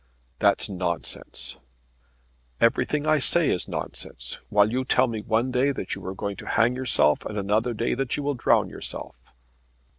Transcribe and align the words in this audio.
"That's 0.39 0.67
nonsense." 0.67 1.57
"Everything 2.59 3.05
I 3.05 3.19
say 3.19 3.51
is 3.51 3.67
nonsense, 3.67 4.39
while 4.49 4.71
you 4.71 4.83
tell 4.83 5.05
me 5.05 5.21
one 5.21 5.51
day 5.51 5.71
that 5.71 5.93
you 5.93 6.03
are 6.07 6.15
going 6.15 6.37
to 6.37 6.47
hang 6.47 6.75
yourself, 6.75 7.23
and 7.23 7.37
another 7.37 7.75
day 7.75 7.93
that 7.93 8.17
you 8.17 8.23
will 8.23 8.33
drown 8.33 8.67
yourself." 8.67 9.15